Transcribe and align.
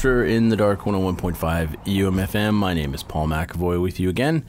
Drifter 0.00 0.24
in 0.24 0.48
the 0.48 0.56
Dark 0.56 0.80
101.5 0.80 1.36
UMFM. 1.84 2.54
My 2.54 2.72
name 2.72 2.94
is 2.94 3.02
Paul 3.02 3.28
McAvoy 3.28 3.82
with 3.82 4.00
you 4.00 4.08
again 4.08 4.46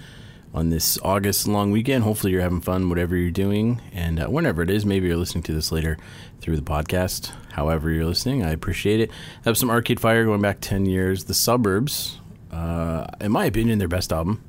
on 0.53 0.69
this 0.69 0.97
August 1.03 1.45
long 1.45 1.71
weekend. 1.71 2.05
Hopefully, 2.05 2.31
you're 2.31 2.41
having 2.41 2.61
fun, 2.61 2.87
whatever 2.87 3.17
you're 3.17 3.31
doing. 3.31 3.81
And 3.91 4.21
uh, 4.21 4.27
whenever 4.27 4.61
it 4.61 4.69
is, 4.69 4.85
maybe 4.85 5.09
you're 5.09 5.17
listening 5.17 5.43
to 5.43 5.53
this 5.53 5.69
later 5.69 5.97
through 6.39 6.55
the 6.55 6.61
podcast. 6.61 7.33
However, 7.51 7.91
you're 7.91 8.05
listening, 8.05 8.45
I 8.45 8.51
appreciate 8.51 9.01
it. 9.01 9.11
I 9.11 9.49
have 9.49 9.57
some 9.57 9.69
Arcade 9.69 9.99
Fire 9.99 10.23
going 10.23 10.41
back 10.41 10.59
10 10.61 10.85
years. 10.85 11.25
The 11.25 11.33
Suburbs, 11.33 12.17
uh, 12.49 13.07
in 13.19 13.33
my 13.33 13.43
opinion, 13.43 13.77
their 13.77 13.89
best 13.89 14.13
album. 14.13 14.41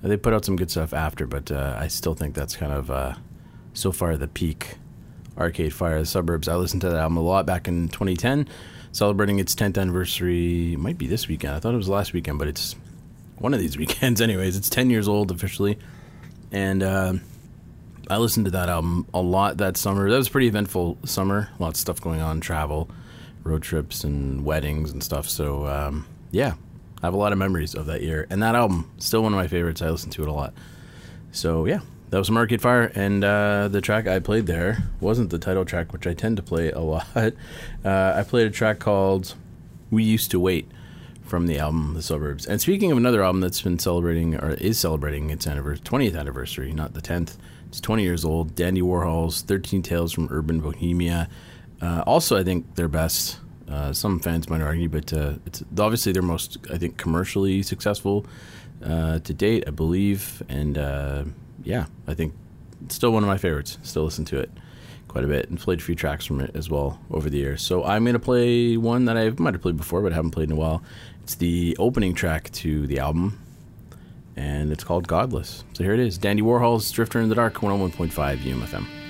They 0.00 0.16
put 0.16 0.32
out 0.32 0.46
some 0.46 0.56
good 0.56 0.70
stuff 0.70 0.94
after, 0.94 1.26
but 1.26 1.52
uh, 1.52 1.76
I 1.78 1.88
still 1.88 2.14
think 2.14 2.34
that's 2.34 2.56
kind 2.56 2.72
of 2.72 2.90
uh, 2.90 3.16
so 3.74 3.92
far 3.92 4.16
the 4.16 4.28
peak. 4.28 4.76
Arcade 5.36 5.74
Fire, 5.74 5.98
The 5.98 6.06
Suburbs. 6.06 6.48
I 6.48 6.56
listened 6.56 6.80
to 6.82 6.88
that 6.88 6.98
album 6.98 7.18
a 7.18 7.22
lot 7.22 7.44
back 7.44 7.68
in 7.68 7.88
2010 7.88 8.48
celebrating 8.92 9.38
its 9.38 9.54
10th 9.54 9.78
anniversary. 9.78 10.74
It 10.74 10.78
might 10.78 10.98
be 10.98 11.06
this 11.06 11.26
weekend. 11.26 11.54
I 11.54 11.60
thought 11.60 11.74
it 11.74 11.78
was 11.78 11.88
last 11.88 12.12
weekend, 12.12 12.38
but 12.38 12.48
it's 12.48 12.76
one 13.38 13.54
of 13.54 13.60
these 13.60 13.76
weekends, 13.82 14.20
anyways. 14.20 14.56
It's 14.56 14.68
10 14.68 14.90
years 14.90 15.08
old 15.08 15.30
officially. 15.30 15.78
And 16.52 16.82
uh, 16.82 17.14
I 18.08 18.18
listened 18.18 18.44
to 18.44 18.50
that 18.52 18.68
album 18.68 19.06
a 19.14 19.20
lot 19.20 19.56
that 19.58 19.76
summer. 19.76 20.08
That 20.10 20.16
was 20.16 20.28
a 20.28 20.30
pretty 20.30 20.46
eventful 20.48 20.98
summer. 21.04 21.48
Lots 21.58 21.78
of 21.78 21.80
stuff 21.80 22.00
going 22.00 22.20
on, 22.20 22.40
travel, 22.40 22.90
road 23.42 23.62
trips, 23.62 24.04
and 24.04 24.44
weddings 24.44 24.92
and 24.92 25.02
stuff. 25.02 25.28
So, 25.28 25.66
um, 25.66 26.06
yeah, 26.30 26.54
I 27.02 27.06
have 27.06 27.14
a 27.14 27.16
lot 27.16 27.32
of 27.32 27.38
memories 27.38 27.74
of 27.74 27.86
that 27.86 28.02
year. 28.02 28.26
And 28.28 28.42
that 28.42 28.54
album, 28.54 28.90
still 28.98 29.22
one 29.22 29.32
of 29.32 29.38
my 29.38 29.48
favorites. 29.48 29.80
I 29.80 29.88
listen 29.88 30.10
to 30.10 30.22
it 30.22 30.28
a 30.28 30.32
lot. 30.32 30.52
So, 31.32 31.64
yeah, 31.64 31.80
that 32.12 32.18
was 32.18 32.28
Arcade 32.30 32.60
Fire, 32.60 32.92
and 32.94 33.24
uh, 33.24 33.68
the 33.68 33.80
track 33.80 34.06
I 34.06 34.18
played 34.18 34.44
there 34.44 34.84
wasn't 35.00 35.30
the 35.30 35.38
title 35.38 35.64
track, 35.64 35.94
which 35.94 36.06
I 36.06 36.12
tend 36.12 36.36
to 36.36 36.42
play 36.42 36.70
a 36.70 36.80
lot. 36.94 37.06
Uh, 37.16 37.32
I 38.14 38.22
played 38.22 38.46
a 38.46 38.50
track 38.50 38.78
called 38.80 39.34
"We 39.90 40.04
Used 40.04 40.30
to 40.32 40.38
Wait" 40.38 40.70
from 41.24 41.46
the 41.46 41.58
album 41.58 41.94
The 41.94 42.02
Suburbs. 42.02 42.44
And 42.44 42.60
speaking 42.60 42.92
of 42.92 42.98
another 42.98 43.22
album 43.22 43.40
that's 43.40 43.62
been 43.62 43.78
celebrating 43.78 44.34
or 44.34 44.50
is 44.50 44.78
celebrating 44.78 45.30
its 45.30 45.46
20th 45.46 46.14
anniversary, 46.14 46.70
not 46.74 46.92
the 46.92 47.00
10th. 47.00 47.38
It's 47.68 47.80
20 47.80 48.02
years 48.02 48.26
old. 48.26 48.54
Dandy 48.54 48.82
Warhol's 48.82 49.40
13 49.40 49.80
Tales 49.80 50.12
from 50.12 50.28
Urban 50.30 50.60
Bohemia. 50.60 51.30
Uh, 51.80 52.02
also, 52.06 52.36
I 52.36 52.44
think 52.44 52.74
their 52.74 52.88
best. 52.88 53.38
Uh, 53.66 53.94
some 53.94 54.20
fans 54.20 54.50
might 54.50 54.60
argue, 54.60 54.90
but 54.90 55.10
uh, 55.14 55.36
it's 55.46 55.64
obviously 55.78 56.12
their 56.12 56.20
most, 56.20 56.58
I 56.70 56.76
think, 56.76 56.98
commercially 56.98 57.62
successful 57.62 58.26
uh, 58.84 59.20
to 59.20 59.32
date, 59.32 59.64
I 59.66 59.70
believe. 59.70 60.42
And 60.50 60.76
yeah, 61.64 61.86
I 62.06 62.14
think 62.14 62.34
it's 62.84 62.94
still 62.94 63.12
one 63.12 63.22
of 63.22 63.28
my 63.28 63.38
favorites. 63.38 63.78
Still 63.82 64.04
listen 64.04 64.24
to 64.26 64.38
it 64.38 64.50
quite 65.08 65.24
a 65.24 65.28
bit 65.28 65.48
and 65.50 65.58
played 65.58 65.78
a 65.78 65.82
few 65.82 65.94
tracks 65.94 66.24
from 66.24 66.40
it 66.40 66.50
as 66.54 66.70
well 66.70 66.98
over 67.10 67.28
the 67.28 67.36
years. 67.36 67.62
So 67.62 67.84
I'm 67.84 68.04
going 68.04 68.14
to 68.14 68.18
play 68.20 68.76
one 68.76 69.04
that 69.04 69.16
I 69.16 69.30
might 69.30 69.54
have 69.54 69.62
played 69.62 69.76
before, 69.76 70.00
but 70.00 70.12
haven't 70.12 70.30
played 70.30 70.48
in 70.48 70.56
a 70.56 70.58
while. 70.58 70.82
It's 71.22 71.34
the 71.34 71.76
opening 71.78 72.14
track 72.14 72.50
to 72.52 72.86
the 72.86 72.98
album, 72.98 73.38
and 74.36 74.72
it's 74.72 74.84
called 74.84 75.06
Godless. 75.06 75.64
So 75.74 75.84
here 75.84 75.92
it 75.92 76.00
is 76.00 76.18
Dandy 76.18 76.42
Warhol's 76.42 76.90
Drifter 76.90 77.20
in 77.20 77.28
the 77.28 77.34
Dark, 77.34 77.54
101.5 77.54 78.38
UMFM. 78.38 79.01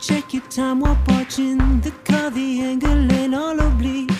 Check 0.00 0.32
your 0.32 0.42
time 0.44 0.80
while 0.80 0.98
watching 1.08 1.80
the 1.82 1.90
car, 2.04 2.30
the 2.30 2.62
angle, 2.62 3.12
and 3.12 3.34
all 3.34 3.60
oblique. 3.60 4.19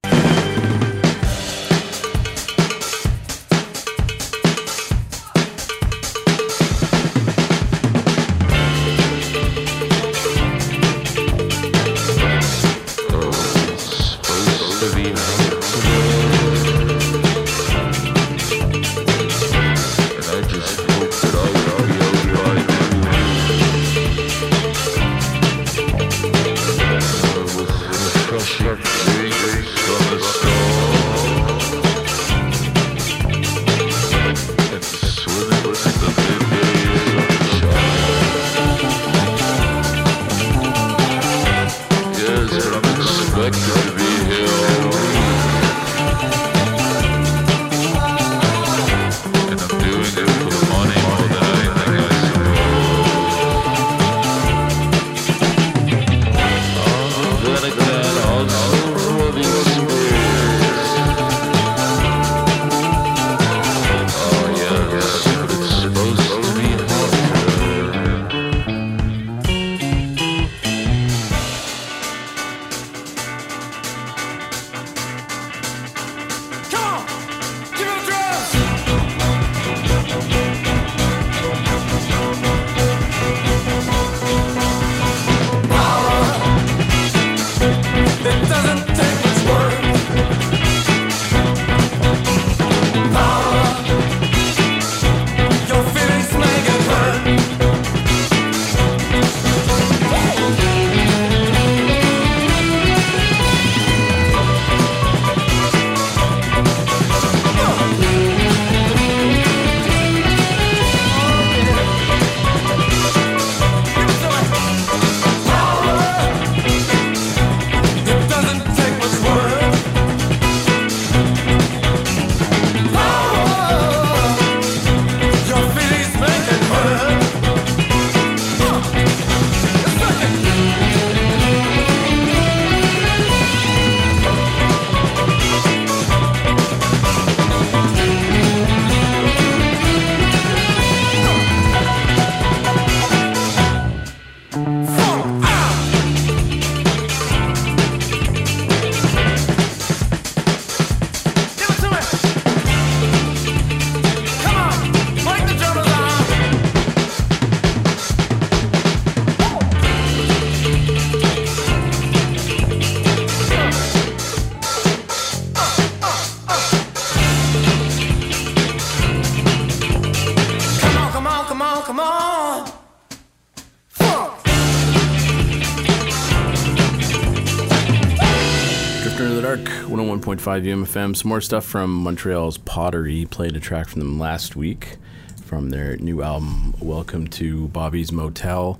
101.5 180.51 180.65
UMFM. 180.65 181.15
Some 181.15 181.29
more 181.29 181.39
stuff 181.39 181.65
from 181.65 182.03
Montreal's 182.03 182.57
Pottery. 182.57 183.25
Played 183.25 183.55
a 183.55 183.59
track 183.61 183.87
from 183.87 183.99
them 183.99 184.19
last 184.19 184.53
week 184.53 184.97
from 185.45 185.69
their 185.69 185.95
new 185.95 186.21
album, 186.21 186.73
Welcome 186.81 187.27
to 187.27 187.69
Bobby's 187.69 188.11
Motel. 188.11 188.77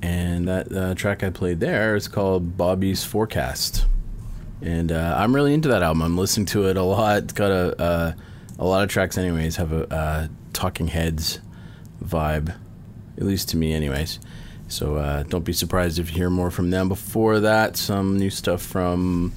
And 0.00 0.48
that 0.48 0.72
uh, 0.72 0.94
track 0.94 1.22
I 1.22 1.28
played 1.28 1.60
there 1.60 1.94
is 1.94 2.08
called 2.08 2.56
Bobby's 2.56 3.04
Forecast. 3.04 3.84
And 4.62 4.90
uh, 4.90 5.14
I'm 5.18 5.34
really 5.34 5.52
into 5.52 5.68
that 5.68 5.82
album. 5.82 6.00
I'm 6.00 6.16
listening 6.16 6.46
to 6.46 6.68
it 6.68 6.78
a 6.78 6.82
lot. 6.82 7.24
It's 7.24 7.32
got 7.34 7.50
a, 7.50 7.78
uh, 7.78 8.12
a 8.58 8.64
lot 8.64 8.82
of 8.82 8.88
tracks, 8.88 9.18
anyways, 9.18 9.56
have 9.56 9.72
a 9.72 9.92
uh, 9.92 10.28
Talking 10.54 10.86
Heads 10.86 11.40
vibe, 12.02 12.56
at 13.18 13.24
least 13.24 13.50
to 13.50 13.58
me, 13.58 13.74
anyways. 13.74 14.20
So 14.68 14.96
uh, 14.96 15.24
don't 15.24 15.44
be 15.44 15.52
surprised 15.52 15.98
if 15.98 16.08
you 16.12 16.16
hear 16.16 16.30
more 16.30 16.50
from 16.50 16.70
them. 16.70 16.88
Before 16.88 17.40
that, 17.40 17.76
some 17.76 18.18
new 18.18 18.30
stuff 18.30 18.62
from 18.62 19.34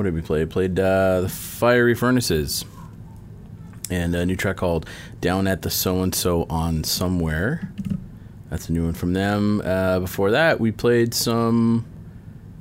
what 0.00 0.04
did 0.04 0.14
we 0.14 0.22
play? 0.22 0.46
Played 0.46 0.80
uh, 0.80 1.20
the 1.20 1.28
Fiery 1.28 1.94
Furnaces 1.94 2.64
and 3.90 4.14
a 4.14 4.24
new 4.24 4.34
track 4.34 4.56
called 4.56 4.88
"Down 5.20 5.46
at 5.46 5.60
the 5.60 5.68
So 5.68 6.00
and 6.02 6.14
So 6.14 6.46
on 6.48 6.84
Somewhere." 6.84 7.70
That's 8.48 8.70
a 8.70 8.72
new 8.72 8.86
one 8.86 8.94
from 8.94 9.12
them. 9.12 9.60
Uh, 9.62 10.00
before 10.00 10.30
that, 10.30 10.58
we 10.58 10.72
played 10.72 11.12
some. 11.12 11.84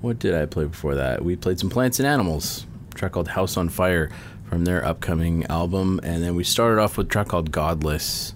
What 0.01 0.19
did 0.19 0.35
I 0.35 0.47
play 0.47 0.65
before 0.65 0.95
that? 0.95 1.23
We 1.23 1.37
played 1.37 1.61
some 1.61 1.69
Plants 1.69 1.97
and 1.97 2.05
Animals. 2.05 2.65
Track 2.93 3.13
called 3.13 3.29
"House 3.29 3.55
on 3.55 3.69
Fire" 3.69 4.09
from 4.49 4.65
their 4.65 4.83
upcoming 4.83 5.45
album, 5.45 6.01
and 6.03 6.21
then 6.21 6.35
we 6.35 6.43
started 6.43 6.81
off 6.81 6.97
with 6.97 7.07
a 7.07 7.09
track 7.09 7.29
called 7.29 7.51
"Godless." 7.53 8.33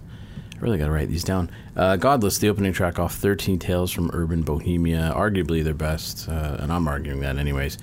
I 0.55 0.59
really 0.61 0.77
got 0.77 0.85
to 0.85 0.91
write 0.91 1.09
these 1.09 1.25
down. 1.25 1.51
Uh, 1.75 1.97
Godless, 1.97 2.37
the 2.37 2.47
opening 2.47 2.71
track 2.71 2.99
off 2.99 3.15
13 3.15 3.59
Tales 3.59 3.91
from 3.91 4.11
Urban 4.13 4.43
Bohemia, 4.43 5.11
arguably 5.13 5.61
their 5.61 5.73
best, 5.73 6.29
uh, 6.29 6.55
and 6.59 6.71
I'm 6.71 6.87
arguing 6.87 7.19
that 7.19 7.37
anyways. 7.37 7.77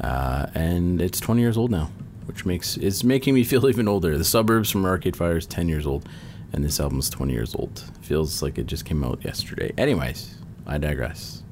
Uh, 0.00 0.46
and 0.54 1.00
it's 1.00 1.20
20 1.20 1.40
years 1.40 1.56
old 1.56 1.70
now, 1.70 1.90
which 2.26 2.44
makes 2.44 2.76
it's 2.76 3.04
making 3.04 3.34
me 3.34 3.44
feel 3.44 3.68
even 3.68 3.88
older. 3.88 4.16
The 4.18 4.24
Suburbs 4.24 4.70
from 4.70 4.84
Arcade 4.84 5.16
Fire 5.16 5.36
is 5.36 5.46
10 5.46 5.68
years 5.68 5.86
old, 5.86 6.08
and 6.52 6.64
this 6.64 6.80
album's 6.80 7.10
20 7.10 7.32
years 7.32 7.54
old. 7.54 7.82
Feels 8.02 8.42
like 8.42 8.58
it 8.58 8.66
just 8.66 8.84
came 8.84 9.04
out 9.04 9.24
yesterday. 9.24 9.72
Anyways, 9.78 10.36
I 10.66 10.78
digress. 10.78 11.42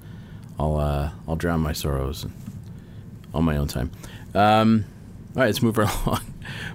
I'll 0.59 0.76
uh, 0.76 1.11
I'll 1.26 1.37
drown 1.37 1.61
my 1.61 1.72
sorrows 1.72 2.26
on 3.35 3.44
my 3.44 3.57
own 3.57 3.68
time. 3.68 3.90
Um, 4.35 4.85
all 5.35 5.40
right, 5.40 5.46
let's 5.46 5.62
move 5.62 5.78
right 5.78 6.07
along. 6.07 6.20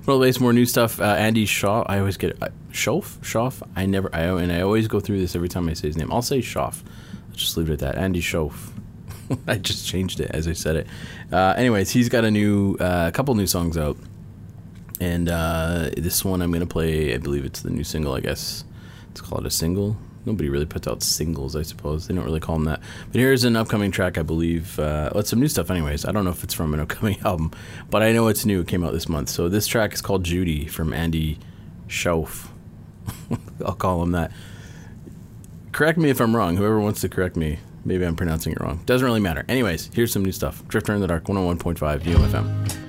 Well, 0.06 0.19
base 0.19 0.39
more 0.39 0.53
new 0.53 0.65
stuff. 0.65 0.99
Uh, 0.99 1.03
Andy 1.03 1.45
Shaw. 1.45 1.84
I 1.88 1.99
always 1.99 2.17
get 2.17 2.41
uh. 2.41 2.49
Schoff. 2.71 3.67
I 3.75 3.86
never. 3.86 4.13
I 4.13 4.21
and 4.21 4.51
I 4.51 4.62
always 4.62 4.88
go 4.88 4.99
through 4.99 5.19
this 5.19 5.36
every 5.36 5.49
time 5.49 5.67
I 5.67 5.73
say 5.73 5.88
his 5.88 5.97
name. 5.97 6.12
I'll 6.12 6.21
say 6.21 6.39
Schoff. 6.39 6.84
Let's 7.30 7.41
just 7.41 7.58
leave 7.58 7.69
it 7.69 7.73
at 7.73 7.80
that. 7.80 7.97
Andy 7.97 8.21
Schoff. 8.21 8.71
I 9.48 9.56
just 9.56 9.88
changed 9.88 10.20
it 10.20 10.32
as 10.32 10.48
I 10.48 10.54
said 10.54 10.76
it. 10.76 10.88
Uh, 11.32 11.54
anyways, 11.58 11.92
he's 11.92 12.10
got 12.10 12.26
a 12.26 12.32
new, 12.32 12.76
uh, 12.80 13.12
couple 13.12 13.36
new 13.36 13.48
songs 13.48 13.78
out, 13.78 13.98
and 15.00 15.30
uh, 15.30 15.90
this 15.98 16.24
one 16.24 16.42
I'm 16.42 16.52
gonna 16.52 16.66
play. 16.66 17.13
I 17.13 17.18
believe 17.18 17.46
it's 17.46 17.62
the 17.62 17.70
new 17.70 17.84
single. 17.84 18.13
I 18.13 18.20
guess 18.22 18.63
it's 19.12 19.22
called 19.22 19.46
a 19.46 19.52
single. 19.52 19.98
Nobody 20.26 20.50
really 20.50 20.66
puts 20.66 20.88
out 20.88 21.02
singles, 21.02 21.56
I 21.56 21.62
suppose. 21.62 22.08
They 22.08 22.13
don't 22.13 22.26
really 22.26 22.42
call 22.42 22.56
them 22.56 22.66
that. 22.66 22.82
But 23.12 23.22
here's 23.22 23.46
an 23.46 23.56
upcoming 23.56 23.92
track, 23.92 24.18
I 24.18 24.24
believe. 24.24 24.78
Uh, 24.78 25.10
well, 25.13 25.22
it's 25.22 25.30
some 25.30 25.40
new 25.40 25.48
stuff, 25.48 25.72
anyways. 25.72 26.04
I 26.04 26.12
don't 26.12 26.26
know 26.26 26.32
if 26.32 26.44
it's 26.44 26.54
from 26.54 26.74
an 26.74 26.82
upcoming 26.82 27.18
album, 27.26 27.52
but 27.90 28.04
I 28.04 28.12
know 28.12 28.28
it's 28.28 28.46
new. 28.46 28.60
It 28.60 28.68
came 28.68 28.84
out 28.84 28.92
this 28.92 29.08
month. 29.08 29.30
So 29.30 29.48
this 29.48 29.68
track 29.68 29.94
is 29.94 30.02
called 30.02 30.26
Judy 30.26 30.68
from 30.68 30.92
Andy 30.92 31.40
Shauf. 31.88 32.50
I'll 33.66 33.76
call 33.76 34.04
him 34.04 34.12
that. 34.12 34.32
Correct 35.72 35.98
me 35.98 36.10
if 36.10 36.20
I'm 36.20 36.36
wrong. 36.36 36.58
Whoever 36.58 36.80
wants 36.80 37.00
to 37.02 37.10
correct 37.10 37.38
me, 37.38 37.60
Maybe 37.88 38.06
I'm 38.06 38.17
pronouncing 38.17 38.52
it 38.52 38.60
wrong. 38.60 38.82
Doesn't 38.86 39.06
really 39.06 39.21
matter. 39.21 39.45
Anyways, 39.47 39.91
here's 39.93 40.12
some 40.12 40.23
new 40.23 40.34
stuff. 40.34 40.62
Drifter 40.67 40.93
in 40.93 41.00
the 41.00 41.08
Dark 41.08 41.23
101.5 41.23 42.02
UFM. 42.02 42.87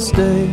Stay. 0.00 0.44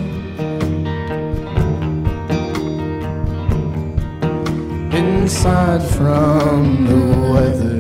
Inside 4.92 5.82
from 5.96 6.86
the 6.86 7.00
weather. 7.34 7.78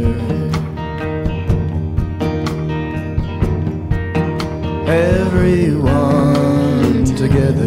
everyone 4.89 7.03
together. 7.03 7.66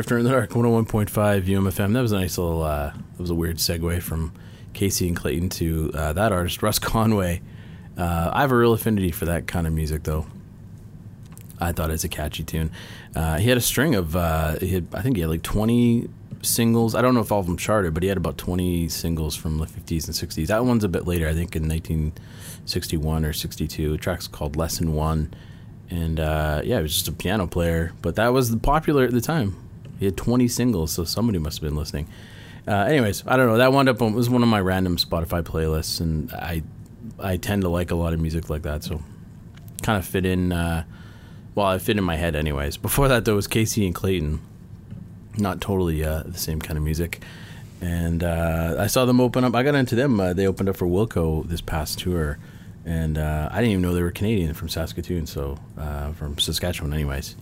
Drifter 0.00 0.16
in 0.16 0.24
the 0.24 0.30
Dark, 0.30 0.48
101.5 0.52 1.10
UMFM. 1.44 1.92
That 1.92 2.00
was 2.00 2.12
a 2.12 2.18
nice 2.18 2.38
little, 2.38 2.62
uh, 2.62 2.90
that 2.94 3.20
was 3.20 3.28
a 3.28 3.34
weird 3.34 3.58
segue 3.58 4.00
from 4.00 4.32
Kacy 4.72 5.06
and 5.06 5.14
Clayton 5.14 5.50
to 5.50 5.90
uh, 5.92 6.14
that 6.14 6.32
artist, 6.32 6.62
Russ 6.62 6.78
Conway. 6.78 7.42
Uh, 7.98 8.30
I 8.32 8.40
have 8.40 8.50
a 8.50 8.56
real 8.56 8.72
affinity 8.72 9.10
for 9.10 9.26
that 9.26 9.46
kind 9.46 9.66
of 9.66 9.74
music, 9.74 10.04
though. 10.04 10.26
I 11.60 11.72
thought 11.72 11.90
it's 11.90 12.04
a 12.04 12.08
catchy 12.08 12.44
tune. 12.44 12.70
Uh, 13.14 13.36
he 13.36 13.50
had 13.50 13.58
a 13.58 13.60
string 13.60 13.94
of, 13.94 14.16
uh, 14.16 14.58
he 14.58 14.68
had, 14.68 14.86
I 14.94 15.02
think 15.02 15.16
he 15.16 15.20
had 15.20 15.28
like 15.28 15.42
20 15.42 16.08
singles. 16.40 16.94
I 16.94 17.02
don't 17.02 17.12
know 17.12 17.20
if 17.20 17.30
all 17.30 17.40
of 17.40 17.46
them 17.46 17.58
charted, 17.58 17.92
but 17.92 18.02
he 18.02 18.08
had 18.08 18.16
about 18.16 18.38
20 18.38 18.88
singles 18.88 19.36
from 19.36 19.58
the 19.58 19.66
50s 19.66 20.06
and 20.06 20.16
60s. 20.30 20.46
That 20.46 20.64
one's 20.64 20.82
a 20.82 20.88
bit 20.88 21.06
later, 21.06 21.28
I 21.28 21.34
think 21.34 21.54
in 21.54 21.68
1961 21.68 23.26
or 23.26 23.34
62. 23.34 23.90
The 23.90 23.98
track's 23.98 24.28
called 24.28 24.56
Lesson 24.56 24.94
One. 24.94 25.34
And 25.90 26.18
uh, 26.18 26.62
yeah, 26.64 26.76
he 26.76 26.82
was 26.84 26.94
just 26.94 27.08
a 27.08 27.12
piano 27.12 27.46
player, 27.46 27.92
but 28.00 28.16
that 28.16 28.28
was 28.28 28.56
popular 28.56 29.04
at 29.04 29.10
the 29.10 29.20
time. 29.20 29.69
He 30.00 30.06
had 30.06 30.16
20 30.16 30.48
singles, 30.48 30.92
so 30.92 31.04
somebody 31.04 31.38
must 31.38 31.60
have 31.60 31.68
been 31.68 31.76
listening. 31.76 32.08
Uh, 32.66 32.84
anyways, 32.84 33.22
I 33.26 33.36
don't 33.36 33.46
know. 33.46 33.58
That 33.58 33.72
wound 33.72 33.88
up 33.90 34.00
on, 34.00 34.14
was 34.14 34.30
one 34.30 34.42
of 34.42 34.48
my 34.48 34.60
random 34.60 34.96
Spotify 34.96 35.42
playlists, 35.42 36.00
and 36.00 36.32
I 36.32 36.62
I 37.18 37.36
tend 37.36 37.62
to 37.62 37.68
like 37.68 37.90
a 37.90 37.94
lot 37.94 38.14
of 38.14 38.20
music 38.20 38.48
like 38.48 38.62
that, 38.62 38.82
so 38.82 39.02
kind 39.82 39.98
of 39.98 40.06
fit 40.06 40.24
in. 40.24 40.52
Uh, 40.52 40.84
well, 41.54 41.66
I 41.66 41.78
fit 41.78 41.98
in 41.98 42.04
my 42.04 42.16
head, 42.16 42.34
anyways. 42.34 42.78
Before 42.78 43.08
that, 43.08 43.26
though, 43.26 43.34
was 43.34 43.46
Kacy 43.46 43.84
and 43.84 43.94
Clayton. 43.94 44.40
Not 45.36 45.60
totally 45.60 46.02
uh, 46.02 46.22
the 46.24 46.38
same 46.38 46.60
kind 46.60 46.78
of 46.78 46.82
music. 46.82 47.22
And 47.82 48.24
uh, 48.24 48.76
I 48.78 48.86
saw 48.86 49.04
them 49.04 49.20
open 49.20 49.44
up. 49.44 49.54
I 49.54 49.62
got 49.62 49.74
into 49.74 49.94
them. 49.94 50.18
Uh, 50.18 50.32
they 50.32 50.46
opened 50.46 50.70
up 50.70 50.76
for 50.76 50.86
Wilco 50.86 51.46
this 51.46 51.60
past 51.60 51.98
tour, 51.98 52.38
and 52.86 53.18
uh, 53.18 53.48
I 53.50 53.56
didn't 53.56 53.72
even 53.72 53.82
know 53.82 53.94
they 53.94 54.02
were 54.02 54.10
Canadian 54.10 54.54
from 54.54 54.68
Saskatoon. 54.68 55.26
So 55.26 55.58
uh, 55.76 56.12
from 56.12 56.38
Saskatchewan, 56.38 56.94
anyways. 56.94 57.36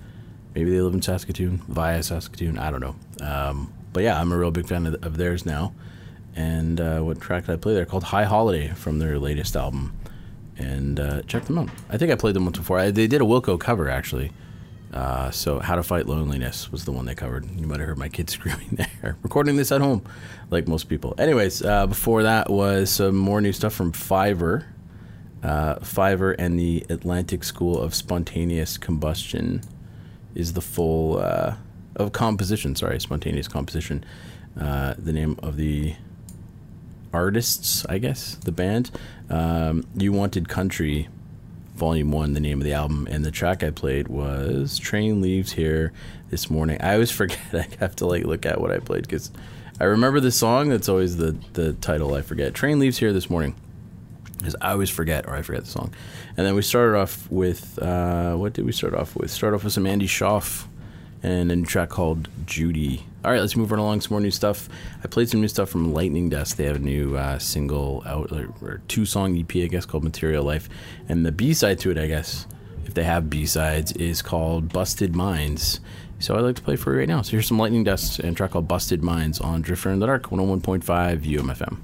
Maybe 0.55 0.71
they 0.71 0.81
live 0.81 0.95
in 0.95 1.03
Saskatoon, 1.03 1.63
via 1.69 2.03
Saskatoon. 2.03 2.59
I 2.59 2.71
don't 2.71 2.81
know. 2.81 2.97
Um, 3.21 3.73
but 3.93 4.03
yeah, 4.03 4.21
I'm 4.21 4.33
a 4.33 4.39
real 4.39 4.51
big 4.51 4.67
fan 4.67 4.87
of, 4.87 4.95
of 5.05 5.17
theirs 5.17 5.47
now. 5.47 5.73
And 6.35 6.81
uh, 6.81 7.01
what 7.01 7.21
track 7.21 7.47
did 7.47 7.53
I 7.53 7.57
play 7.57 7.75
there? 7.75 7.85
Called 7.85 8.05
High 8.05 8.25
Holiday 8.25 8.69
from 8.69 8.99
their 8.99 9.19
latest 9.19 9.57
album. 9.57 9.97
And 10.57 10.99
uh, 10.99 11.23
check 11.23 11.45
them 11.45 11.59
out. 11.59 11.69
I 11.89 11.97
think 11.99 12.11
I 12.11 12.15
played 12.15 12.35
them 12.35 12.45
once 12.45 12.59
before. 12.59 12.79
I, 12.79 12.91
they 12.91 13.07
did 13.07 13.21
a 13.21 13.25
Wilco 13.25 13.59
cover 13.59 13.89
actually. 13.89 14.33
Uh, 14.93 15.31
so 15.31 15.59
How 15.59 15.77
to 15.77 15.83
Fight 15.83 16.07
Loneliness 16.07 16.73
was 16.73 16.85
the 16.85 16.93
one 16.93 17.05
they 17.05 17.15
covered. 17.15 17.49
You 17.59 17.67
might 17.67 17.81
have 17.81 17.89
heard 17.89 17.99
my 17.99 18.09
kids 18.09 18.33
screaming 18.35 18.71
there. 18.71 19.17
Recording 19.23 19.57
this 19.57 19.71
at 19.73 19.81
home, 19.81 20.03
like 20.51 20.67
most 20.67 20.89
people. 20.89 21.15
Anyways, 21.19 21.63
uh, 21.63 21.87
before 21.87 22.23
that 22.23 22.51
was 22.51 22.91
some 22.91 23.17
more 23.17 23.41
new 23.41 23.53
stuff 23.53 23.75
from 23.75 23.93
Fiver. 23.93 24.67
Uh, 25.43 25.77
Fiver 25.81 26.33
and 26.33 26.59
the 26.59 26.85
Atlantic 26.89 27.45
School 27.45 27.81
of 27.81 27.95
Spontaneous 27.95 28.77
Combustion 28.77 29.63
is 30.39 30.55
the 30.55 30.63
full 30.63 31.19
uh, 31.19 31.57
of 31.97 32.13
composition. 32.13 32.75
Sorry, 32.75 32.99
spontaneous 33.01 33.49
composition. 33.49 34.05
Uh, 34.59 34.95
the 34.97 35.13
name 35.13 35.39
of 35.43 35.57
the 35.57 35.95
artists, 37.13 37.85
I 37.87 37.99
guess, 37.99 38.37
the 38.37 38.53
band. 38.53 38.91
Um, 39.29 39.85
you 39.95 40.13
wanted 40.13 40.49
country, 40.49 41.09
volume 41.75 42.13
one, 42.13 42.33
the 42.33 42.41
name 42.41 42.61
of 42.61 42.65
the 42.65 42.73
album, 42.73 43.07
and 43.11 43.25
the 43.25 43.31
track 43.31 43.63
I 43.63 43.71
played 43.71 44.09
was 44.09 44.79
"Train 44.79 45.21
Leaves 45.21 45.53
Here 45.53 45.93
This 46.31 46.49
Morning." 46.49 46.81
I 46.81 46.95
always 46.95 47.11
forget. 47.21 47.39
I 47.53 47.67
have 47.81 47.97
to 47.97 48.07
like 48.07 48.25
look 48.25 48.47
at 48.47 48.61
what 48.61 48.71
I 48.71 48.79
played 48.79 49.03
because 49.03 49.31
I 49.81 49.85
remember 49.85 50.21
the 50.21 50.33
song. 50.33 50.69
That's 50.69 50.89
always 50.89 51.17
the 51.17 51.37
the 51.53 51.73
title. 51.75 52.15
I 52.15 52.23
forget. 52.23 52.55
"Train 52.55 52.79
Leaves 52.79 52.99
Here 52.99 53.13
This 53.13 53.29
Morning." 53.29 53.55
Because 54.39 54.57
I 54.61 54.73
always 54.73 54.91
forget 54.91 55.27
or 55.27 55.35
I 55.35 55.43
forget 55.43 55.65
the 55.65 55.71
song. 55.71 55.93
And 56.37 56.47
then 56.47 56.55
we 56.55 56.63
started 56.63 56.97
off 56.97 57.31
with 57.31 57.79
uh, 57.81 58.35
what 58.37 58.53
did 58.53 58.65
we 58.65 58.73
start 58.73 58.95
off 58.95 59.17
with? 59.17 59.31
Start 59.31 59.55
off 59.55 59.65
with 59.65 59.73
some 59.73 59.87
Andy 59.87 60.07
Shauf 60.07 60.67
and 61.23 61.51
a 61.51 61.57
new 61.57 61.65
track 61.65 61.89
called 61.89 62.29
Judy. 62.47 63.05
All 63.25 63.33
right, 63.33 63.41
let's 63.41 63.57
move 63.57 63.71
right 63.73 63.81
along. 63.81 64.01
Some 64.01 64.15
more 64.15 64.21
new 64.21 64.31
stuff. 64.31 64.69
I 65.03 65.09
played 65.09 65.29
some 65.29 65.41
new 65.41 65.49
stuff 65.49 65.69
from 65.69 65.93
Lightning 65.93 66.29
Dust. 66.29 66.57
They 66.57 66.65
have 66.65 66.77
a 66.77 66.81
new 66.81 67.17
uh, 67.17 67.39
single 67.39 68.03
out 68.07 68.31
or, 68.31 68.55
or 68.63 68.81
two 68.89 69.05
song 69.05 69.37
EP, 69.39 69.55
I 69.57 69.67
guess, 69.67 69.85
called 69.85 70.05
Material 70.05 70.45
Life, 70.45 70.69
and 71.09 71.27
the 71.27 71.33
B 71.33 71.53
side 71.53 71.81
to 71.81 71.91
it, 71.91 71.99
I 71.99 72.07
guess, 72.07 72.47
if 72.87 72.95
they 72.95 73.05
have 73.05 73.29
B 73.29 73.45
sides, 73.47 73.93
is 73.93 74.23
called 74.23 74.73
Busted 74.73 75.17
Minds. 75.17 75.81
So 76.21 76.37
I'd 76.37 76.41
like 76.43 76.57
to 76.57 76.63
play 76.63 76.77
for 76.77 76.93
you 76.93 77.01
right 77.01 77.09
now. 77.09 77.23
So 77.23 77.33
here's 77.33 77.47
some 77.47 77.59
Lightning 77.59 77.85
Dust 77.85 78.19
and 78.21 78.37
track 78.37 78.53
called 78.53 78.69
Busted 78.69 79.03
Minds 79.03 79.41
on 79.41 79.63
Drifter 79.63 79.91
in 79.91 80.01
the 80.01 80.07
Dark, 80.07 80.25
101.5 80.25 80.83
UMFM. 81.23 81.79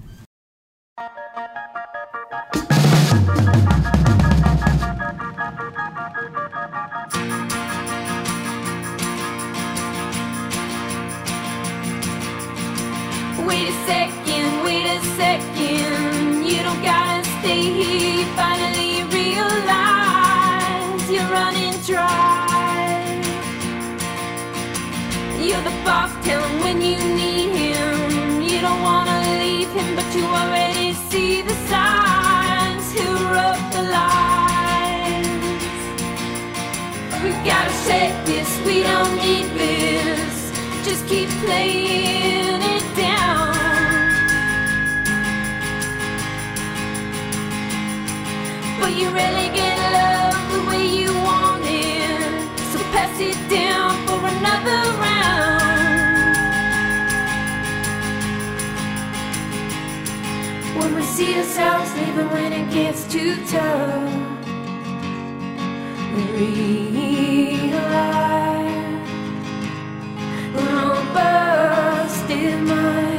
Dry. 21.86 23.20
You're 25.38 25.60
the 25.62 25.76
boss, 25.84 26.10
tell 26.24 26.42
him 26.42 26.60
when 26.60 26.80
you 26.80 26.96
need 26.96 27.50
him. 27.50 28.40
You 28.40 28.60
don't 28.62 28.80
wanna 28.80 29.20
leave 29.38 29.70
him, 29.70 29.94
but 29.94 30.06
you 30.16 30.24
already 30.24 30.94
see 31.10 31.42
the 31.42 31.54
signs. 31.68 32.86
Who 32.96 33.08
wrote 33.32 33.66
the 33.76 33.82
lines? 33.98 35.62
We 37.22 37.30
gotta 37.44 37.74
shake 37.86 38.16
this, 38.24 38.48
we 38.64 38.82
don't 38.82 39.14
need 39.16 39.46
this. 39.52 40.52
Just 40.86 41.06
keep 41.06 41.28
playing 41.44 42.62
it 42.76 42.86
down. 42.96 43.52
But 48.80 48.92
you 48.96 49.10
really 49.10 49.48
get 49.50 49.76
love 49.92 50.43
Pass 53.16 53.48
down 53.48 54.06
for 54.08 54.18
another 54.26 54.80
round. 54.98 56.36
When 60.76 60.96
we 60.96 61.02
see 61.02 61.38
ourselves 61.38 61.94
leaving 61.94 62.28
when 62.30 62.52
it 62.52 62.72
gets 62.72 63.04
too 63.06 63.36
tough, 63.46 64.12
we 66.16 66.22
realize 67.52 67.84
we're 70.52 70.76
all 70.80 71.04
busted 71.14 72.62
minds. 72.62 73.13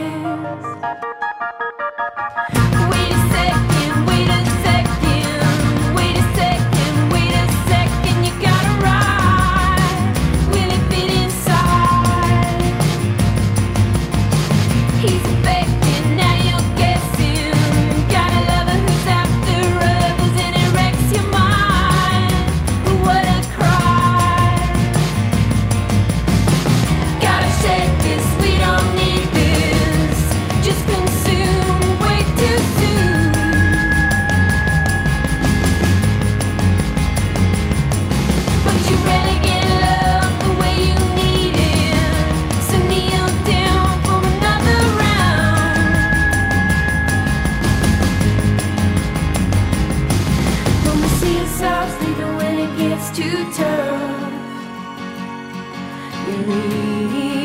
We 56.27 57.44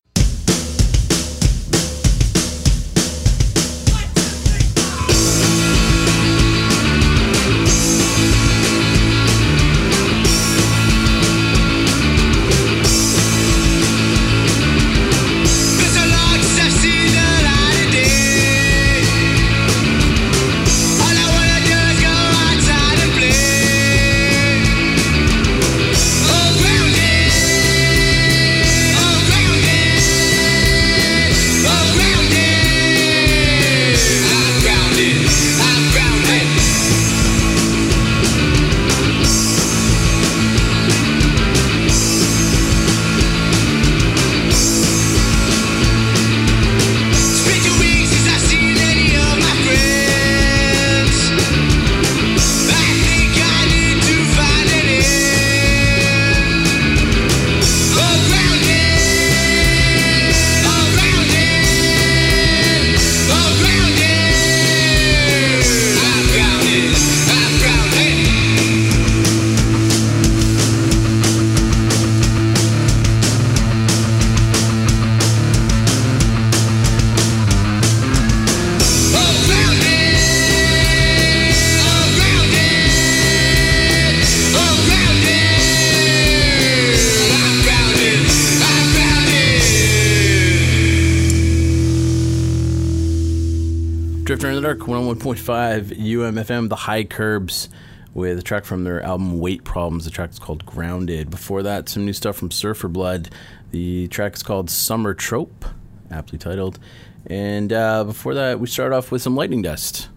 101.5 95.35 95.97
UMFM, 95.97 96.67
The 96.67 96.75
High 96.75 97.05
Curbs, 97.05 97.69
with 98.13 98.37
a 98.37 98.41
track 98.41 98.65
from 98.65 98.83
their 98.83 99.01
album 99.01 99.39
Weight 99.39 99.63
Problems. 99.63 100.03
The 100.03 100.11
track 100.11 100.31
is 100.31 100.39
called 100.39 100.65
Grounded. 100.65 101.29
Before 101.29 101.63
that, 101.63 101.87
some 101.87 102.05
new 102.05 102.11
stuff 102.11 102.35
from 102.35 102.51
Surfer 102.51 102.89
Blood. 102.89 103.29
The 103.71 104.09
track 104.09 104.35
is 104.35 104.43
called 104.43 104.69
Summer 104.69 105.13
Trope, 105.13 105.63
aptly 106.09 106.37
titled. 106.37 106.79
And 107.27 107.71
uh, 107.71 108.03
before 108.03 108.33
that, 108.33 108.59
we 108.59 108.67
start 108.67 108.91
off 108.91 109.09
with 109.09 109.21
some 109.21 109.37
Lightning 109.37 109.61
Dust, 109.61 110.09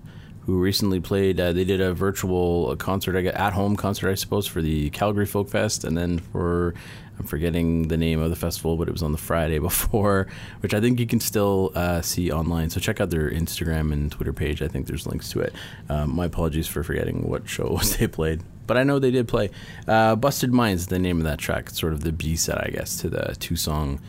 who 0.46 0.58
recently 0.58 0.98
played. 0.98 1.38
Uh, 1.38 1.52
they 1.52 1.64
did 1.64 1.80
a 1.80 1.94
virtual 1.94 2.74
concert, 2.76 3.14
I 3.14 3.20
guess, 3.20 3.36
at 3.36 3.52
home 3.52 3.76
concert, 3.76 4.10
I 4.10 4.14
suppose, 4.14 4.48
for 4.48 4.62
the 4.62 4.90
Calgary 4.90 5.26
Folk 5.26 5.48
Fest, 5.48 5.84
and 5.84 5.96
then 5.96 6.18
for 6.18 6.74
I'm 7.18 7.26
forgetting 7.26 7.88
the 7.88 7.96
name 7.96 8.20
of 8.20 8.30
the 8.30 8.36
festival, 8.36 8.76
but 8.76 8.88
it 8.88 8.92
was 8.92 9.02
on 9.02 9.12
the 9.12 9.18
Friday 9.18 9.58
before, 9.58 10.26
which 10.60 10.74
I 10.74 10.80
think 10.80 10.98
you 10.98 11.06
can 11.06 11.20
still 11.20 11.72
uh, 11.74 12.02
see 12.02 12.32
online. 12.32 12.70
So 12.70 12.80
check 12.80 13.00
out 13.00 13.10
their 13.10 13.30
Instagram 13.30 13.92
and 13.92 14.10
Twitter 14.10 14.32
page. 14.32 14.62
I 14.62 14.68
think 14.68 14.86
there's 14.86 15.06
links 15.06 15.30
to 15.30 15.40
it. 15.40 15.54
Um, 15.88 16.14
my 16.14 16.26
apologies 16.26 16.66
for 16.66 16.82
forgetting 16.82 17.28
what 17.28 17.48
show 17.48 17.78
they 17.98 18.06
played, 18.06 18.42
but 18.66 18.76
I 18.76 18.82
know 18.82 18.98
they 18.98 19.10
did 19.10 19.28
play. 19.28 19.50
Uh, 19.86 20.16
Busted 20.16 20.52
Minds 20.52 20.82
is 20.82 20.88
the 20.88 20.98
name 20.98 21.18
of 21.18 21.24
that 21.24 21.38
track. 21.38 21.68
It's 21.68 21.80
sort 21.80 21.92
of 21.92 22.02
the 22.02 22.12
B 22.12 22.36
side, 22.36 22.62
I 22.66 22.70
guess, 22.70 22.96
to 22.98 23.08
the 23.08 23.36
two 23.38 23.56
song 23.56 24.00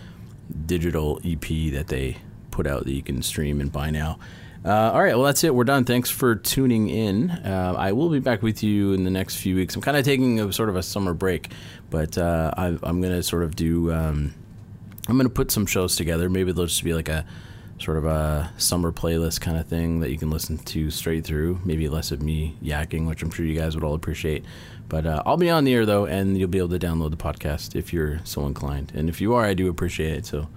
digital 0.65 1.19
EP 1.23 1.41
that 1.73 1.87
they 1.87 2.17
put 2.51 2.67
out 2.67 2.85
that 2.85 2.93
you 2.93 3.03
can 3.03 3.21
stream 3.21 3.59
and 3.59 3.71
buy 3.71 3.89
now. 3.89 4.17
Uh, 4.65 4.91
all 4.91 5.03
right, 5.03 5.15
well, 5.15 5.25
that's 5.25 5.43
it. 5.43 5.53
We're 5.53 5.63
done. 5.63 5.85
Thanks 5.85 6.09
for 6.09 6.35
tuning 6.35 6.89
in. 6.89 7.29
Uh, 7.29 7.75
I 7.77 7.91
will 7.91 8.09
be 8.09 8.19
back 8.19 8.41
with 8.41 8.63
you 8.63 8.93
in 8.93 9.03
the 9.03 9.11
next 9.11 9.35
few 9.35 9.55
weeks. 9.55 9.75
I'm 9.75 9.81
kind 9.81 9.95
of 9.95 10.03
taking 10.03 10.39
a 10.39 10.51
sort 10.51 10.69
of 10.69 10.75
a 10.75 10.81
summer 10.81 11.13
break, 11.13 11.51
but 11.91 12.17
uh, 12.17 12.51
I, 12.57 12.67
I'm 12.81 12.99
going 12.99 13.13
to 13.13 13.21
sort 13.21 13.43
of 13.43 13.55
do. 13.55 13.93
Um, 13.93 14.33
I'm 15.07 15.17
going 15.17 15.27
to 15.27 15.33
put 15.33 15.51
some 15.51 15.67
shows 15.67 15.95
together. 15.95 16.31
Maybe 16.31 16.51
they'll 16.51 16.65
just 16.65 16.83
be 16.83 16.95
like 16.95 17.09
a 17.09 17.25
sort 17.77 17.97
of 17.97 18.05
a 18.05 18.51
summer 18.57 18.91
playlist 18.91 19.41
kind 19.41 19.57
of 19.57 19.67
thing 19.67 19.99
that 19.99 20.09
you 20.09 20.17
can 20.17 20.31
listen 20.31 20.57
to 20.57 20.89
straight 20.89 21.25
through. 21.25 21.59
Maybe 21.63 21.87
less 21.87 22.11
of 22.11 22.23
me 22.23 22.57
yakking, 22.63 23.07
which 23.07 23.21
I'm 23.21 23.29
sure 23.29 23.45
you 23.45 23.59
guys 23.59 23.75
would 23.75 23.83
all 23.83 23.93
appreciate. 23.93 24.45
But 24.89 25.05
uh, 25.05 25.21
I'll 25.27 25.37
be 25.37 25.49
on 25.49 25.63
the 25.63 25.73
air 25.75 25.85
though, 25.85 26.05
and 26.05 26.37
you'll 26.37 26.47
be 26.47 26.57
able 26.57 26.69
to 26.69 26.79
download 26.79 27.11
the 27.11 27.17
podcast 27.17 27.75
if 27.75 27.93
you're 27.93 28.19
so 28.23 28.47
inclined. 28.47 28.93
And 28.95 29.09
if 29.09 29.21
you 29.21 29.35
are, 29.35 29.45
I 29.45 29.53
do 29.53 29.69
appreciate 29.69 30.13
it. 30.13 30.25
So 30.25 30.47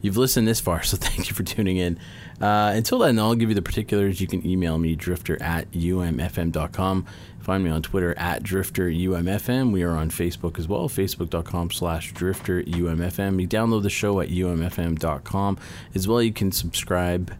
you've 0.00 0.16
listened 0.16 0.48
this 0.48 0.60
far, 0.60 0.82
so 0.82 0.96
thank 0.96 1.28
you 1.28 1.34
for 1.34 1.42
tuning 1.42 1.76
in. 1.76 1.98
Uh, 2.42 2.72
until 2.74 2.98
then, 2.98 3.20
I'll 3.20 3.36
give 3.36 3.50
you 3.50 3.54
the 3.54 3.62
particulars. 3.62 4.20
You 4.20 4.26
can 4.26 4.44
email 4.44 4.76
me, 4.76 4.96
drifter 4.96 5.40
at 5.40 5.70
umfm.com. 5.70 7.06
Find 7.38 7.64
me 7.64 7.70
on 7.70 7.82
Twitter 7.82 8.18
at 8.18 8.42
drifterumfm. 8.42 9.70
We 9.70 9.84
are 9.84 9.92
on 9.92 10.10
Facebook 10.10 10.58
as 10.58 10.66
well, 10.66 10.88
facebook.com 10.88 11.70
slash 11.70 12.12
drifterumfm. 12.12 13.40
You 13.40 13.46
download 13.46 13.84
the 13.84 13.90
show 13.90 14.20
at 14.20 14.28
umfm.com. 14.28 15.58
As 15.94 16.08
well, 16.08 16.20
you 16.20 16.32
can 16.32 16.50
subscribe 16.50 17.32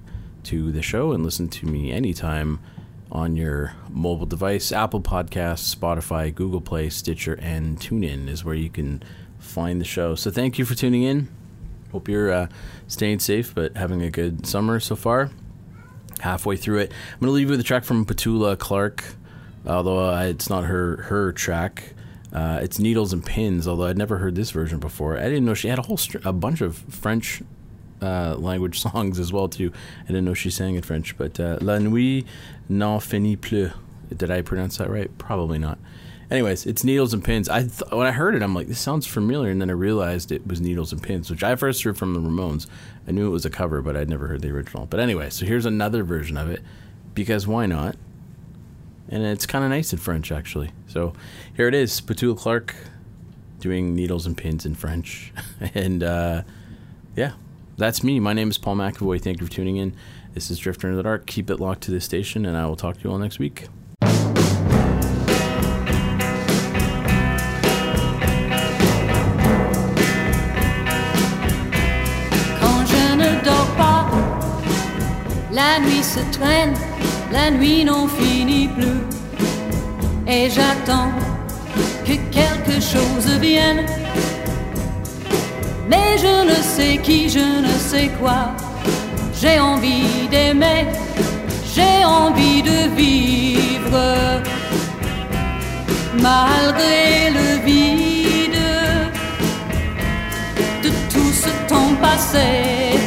to 0.44 0.70
the 0.70 0.82
show 0.82 1.10
and 1.10 1.24
listen 1.24 1.48
to 1.48 1.66
me 1.66 1.90
anytime 1.90 2.60
on 3.10 3.36
your 3.36 3.74
mobile 3.90 4.26
device. 4.26 4.70
Apple 4.70 5.00
Podcasts, 5.00 5.74
Spotify, 5.74 6.32
Google 6.32 6.60
Play, 6.60 6.88
Stitcher, 6.90 7.34
and 7.40 7.78
TuneIn 7.78 8.28
is 8.28 8.44
where 8.44 8.54
you 8.54 8.70
can 8.70 9.02
find 9.40 9.80
the 9.80 9.84
show. 9.84 10.14
So 10.14 10.30
thank 10.30 10.58
you 10.58 10.64
for 10.64 10.76
tuning 10.76 11.02
in. 11.02 11.28
Hope 11.92 12.08
you're 12.08 12.32
uh, 12.32 12.48
staying 12.92 13.18
safe, 13.20 13.54
but 13.54 13.76
having 13.76 14.02
a 14.02 14.10
good 14.10 14.46
summer 14.46 14.78
so 14.78 14.94
far. 14.94 15.30
Halfway 16.20 16.56
through 16.56 16.78
it, 16.78 16.92
I'm 17.14 17.20
going 17.20 17.28
to 17.28 17.32
leave 17.32 17.48
you 17.48 17.52
with 17.52 17.60
a 17.60 17.64
track 17.64 17.82
from 17.82 18.04
Petula 18.06 18.56
Clark, 18.56 19.02
although 19.66 20.10
uh, 20.10 20.22
it's 20.22 20.48
not 20.48 20.64
her 20.64 21.02
her 21.02 21.32
track. 21.32 21.94
Uh, 22.32 22.60
it's 22.62 22.78
Needles 22.78 23.12
and 23.12 23.24
Pins, 23.24 23.66
although 23.66 23.86
I'd 23.86 23.98
never 23.98 24.18
heard 24.18 24.36
this 24.36 24.52
version 24.52 24.78
before. 24.78 25.18
I 25.18 25.24
didn't 25.24 25.44
know 25.44 25.54
she 25.54 25.68
had 25.68 25.78
a 25.78 25.82
whole 25.82 25.96
str- 25.96 26.18
a 26.24 26.32
bunch 26.32 26.60
of 26.60 26.76
French 26.76 27.42
uh, 28.00 28.36
language 28.36 28.80
songs 28.86 29.18
as 29.18 29.32
well 29.32 29.48
too. 29.48 29.72
I 30.04 30.06
didn't 30.06 30.24
know 30.24 30.34
she 30.34 30.50
sang 30.50 30.76
in 30.76 30.82
French, 30.82 31.16
but 31.18 31.40
uh, 31.40 31.58
La 31.60 31.78
Nuit 31.78 32.24
n'en 32.68 33.00
finit 33.00 33.40
plus. 33.40 33.72
Did 34.16 34.30
I 34.30 34.42
pronounce 34.42 34.76
that 34.76 34.90
right? 34.90 35.10
Probably 35.18 35.58
not. 35.58 35.78
Anyways, 36.32 36.64
it's 36.64 36.82
Needles 36.82 37.12
and 37.12 37.22
Pins. 37.22 37.46
I 37.50 37.64
th- 37.64 37.90
when 37.90 38.06
I 38.06 38.10
heard 38.10 38.34
it, 38.34 38.42
I'm 38.42 38.54
like, 38.54 38.66
this 38.66 38.78
sounds 38.78 39.06
familiar, 39.06 39.50
and 39.50 39.60
then 39.60 39.68
I 39.68 39.74
realized 39.74 40.32
it 40.32 40.46
was 40.46 40.62
Needles 40.62 40.90
and 40.90 41.02
Pins, 41.02 41.30
which 41.30 41.44
I 41.44 41.54
first 41.56 41.82
heard 41.82 41.98
from 41.98 42.14
the 42.14 42.20
Ramones. 42.20 42.66
I 43.06 43.10
knew 43.10 43.26
it 43.26 43.32
was 43.32 43.44
a 43.44 43.50
cover, 43.50 43.82
but 43.82 43.98
I'd 43.98 44.08
never 44.08 44.28
heard 44.28 44.40
the 44.40 44.48
original. 44.48 44.86
But 44.86 44.98
anyway, 44.98 45.28
so 45.28 45.44
here's 45.44 45.66
another 45.66 46.02
version 46.04 46.38
of 46.38 46.48
it, 46.48 46.62
because 47.12 47.46
why 47.46 47.66
not? 47.66 47.96
And 49.10 49.22
it's 49.26 49.44
kind 49.44 49.62
of 49.62 49.68
nice 49.68 49.92
in 49.92 49.98
French, 49.98 50.32
actually. 50.32 50.70
So 50.86 51.12
here 51.54 51.68
it 51.68 51.74
is, 51.74 52.00
Petula 52.00 52.38
Clark 52.38 52.76
doing 53.60 53.94
Needles 53.94 54.24
and 54.24 54.34
Pins 54.34 54.64
in 54.64 54.74
French, 54.74 55.34
and 55.74 56.02
uh, 56.02 56.44
yeah, 57.14 57.32
that's 57.76 58.02
me. 58.02 58.20
My 58.20 58.32
name 58.32 58.48
is 58.48 58.56
Paul 58.56 58.76
McAvoy. 58.76 59.20
Thank 59.20 59.40
you 59.40 59.46
for 59.48 59.52
tuning 59.52 59.76
in. 59.76 59.94
This 60.32 60.50
is 60.50 60.58
Drifter 60.58 60.88
in 60.88 60.96
the 60.96 61.02
Dark. 61.02 61.26
Keep 61.26 61.50
it 61.50 61.60
locked 61.60 61.82
to 61.82 61.90
this 61.90 62.06
station, 62.06 62.46
and 62.46 62.56
I 62.56 62.64
will 62.64 62.76
talk 62.76 62.96
to 62.96 63.04
you 63.04 63.10
all 63.10 63.18
next 63.18 63.38
week. 63.38 63.66
La 75.72 75.80
nuit 75.80 76.02
se 76.02 76.20
traîne, 76.36 76.74
la 77.32 77.50
nuit 77.50 77.84
n'en 77.84 78.06
finit 78.06 78.68
plus. 78.68 79.00
Et 80.26 80.50
j'attends 80.50 81.12
que 82.06 82.14
quelque 82.30 82.76
chose 82.92 83.28
vienne. 83.40 83.84
Mais 85.88 86.18
je 86.24 86.34
ne 86.50 86.58
sais 86.74 86.98
qui, 87.02 87.28
je 87.28 87.46
ne 87.66 87.74
sais 87.90 88.10
quoi. 88.20 88.42
J'ai 89.40 89.58
envie 89.58 90.28
d'aimer, 90.30 90.86
j'ai 91.74 92.04
envie 92.04 92.62
de 92.62 92.78
vivre. 93.00 94.02
Malgré 96.28 97.30
le 97.38 97.48
vide 97.68 98.68
de 100.84 100.90
tout 101.12 101.32
ce 101.44 101.50
temps 101.68 101.94
passé, 102.00 103.01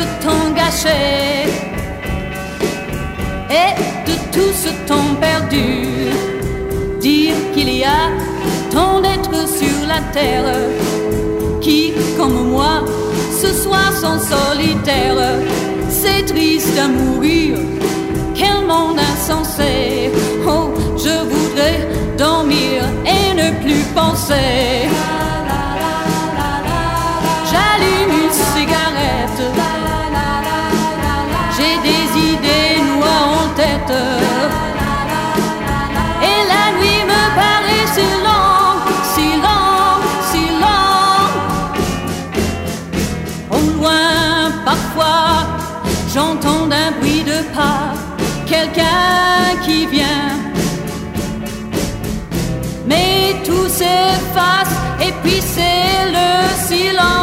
ce 0.00 0.24
temps 0.24 0.50
gâché 0.54 1.46
et 3.50 3.72
de 4.08 4.14
tout 4.32 4.52
ce 4.64 4.70
temps 4.88 5.14
perdu. 5.20 5.66
dire 7.00 7.34
qu'il 7.54 7.70
y 7.78 7.84
a 7.84 8.02
tant 8.70 9.00
d'êtres 9.00 9.46
sur 9.60 9.78
la 9.88 10.00
terre 10.12 10.54
qui, 11.60 11.92
comme 12.16 12.48
moi, 12.50 12.84
ce 13.42 13.52
soir 13.62 13.92
sont 13.92 14.20
solitaires. 14.34 15.32
C'est 15.88 16.24
triste 16.32 16.78
à 16.78 16.88
mourir, 16.88 17.58
quel 18.34 18.58
monde 18.66 18.98
insensé. 19.12 20.10
Oh, 20.46 20.68
je 20.96 21.16
voudrais 21.32 21.80
dormir 22.16 22.76
et 23.14 23.34
ne 23.34 23.48
plus 23.62 23.84
penser. 23.94 24.88
Quelqu'un 48.60 49.56
qui 49.64 49.86
vient. 49.86 50.28
Mais 52.86 53.34
tout 53.44 53.68
s'efface 53.68 54.74
et 55.00 55.12
puis 55.22 55.40
c'est 55.40 56.10
le 56.16 56.30
silence. 56.68 57.19